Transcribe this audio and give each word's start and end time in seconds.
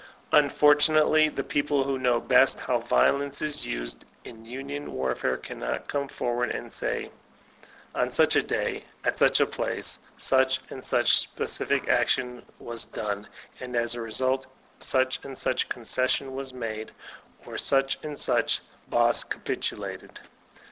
Unfortunately, 0.31 1.29
the 1.29 1.43
people 1.43 1.83
who 1.83 1.99
know 1.99 2.19
best 2.19 2.59
how 2.61 2.79
vio 2.79 3.17
lence 3.19 3.39
is 3.39 3.67
used 3.67 4.03
in 4.23 4.43
union 4.45 4.93
warfare, 4.93 5.37
cannot 5.37 5.87
come 5.87 6.07
forward 6.07 6.49
and 6.49 6.73
say: 6.73 7.11
''On 7.93 8.11
such 8.11 8.35
a 8.35 8.41
day, 8.41 8.85
at 9.03 9.19
such 9.19 9.39
a 9.39 9.45
place, 9.45 9.99
such 10.17 10.59
and 10.71 10.83
such 10.83 11.11
a 11.11 11.19
specific 11.19 11.87
action 11.87 12.41
was 12.57 12.83
done, 12.83 13.27
and 13.59 13.75
as 13.75 13.93
the 13.93 14.01
result 14.01 14.47
such 14.79 15.23
and 15.23 15.37
such 15.37 15.65
a 15.65 15.67
concession 15.67 16.33
was 16.33 16.51
made, 16.51 16.89
or 17.45 17.55
such 17.59 17.99
and 18.03 18.17
such 18.17 18.57
a 18.57 18.89
boss 18.89 19.23
cap 19.23 19.45
itulated." 19.45 20.17